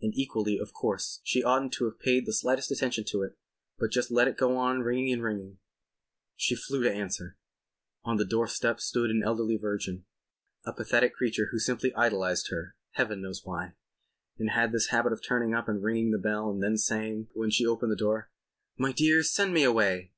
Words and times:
And 0.00 0.14
equally, 0.14 0.56
of 0.56 0.72
course, 0.72 1.18
she 1.24 1.42
oughtn't 1.42 1.72
to 1.72 1.86
have 1.86 1.98
paid 1.98 2.26
the 2.26 2.32
slightest 2.32 2.70
attention 2.70 3.02
to 3.08 3.22
it 3.22 3.36
but 3.76 3.90
just 3.90 4.08
let 4.12 4.28
it 4.28 4.36
go 4.36 4.56
on 4.56 4.82
ringing 4.82 5.12
and 5.12 5.20
ringing. 5.20 5.58
She 6.36 6.54
flew 6.54 6.84
to 6.84 6.92
answer. 6.94 7.36
On 8.04 8.16
the 8.16 8.24
doorstep 8.24 8.76
there 8.76 8.80
stood 8.80 9.10
an 9.10 9.24
elderly 9.24 9.56
virgin, 9.56 10.04
a 10.64 10.72
pathetic 10.72 11.14
creature 11.16 11.48
who 11.50 11.58
simply 11.58 11.92
idolized 11.96 12.50
her 12.50 12.76
(heaven 12.92 13.20
knows 13.20 13.44
why) 13.44 13.74
and 14.38 14.50
had 14.50 14.70
this 14.70 14.90
habit 14.90 15.12
of 15.12 15.20
turning 15.24 15.54
up 15.54 15.66
and 15.68 15.82
ringing 15.82 16.12
the 16.12 16.18
bell 16.18 16.48
and 16.52 16.62
then 16.62 16.76
saying, 16.76 17.26
when 17.34 17.50
she 17.50 17.66
opened 17.66 17.90
the 17.90 17.96
door: 17.96 18.30
"My 18.78 18.92
dear, 18.92 19.24
send 19.24 19.52
me 19.52 19.64
away!" 19.64 20.12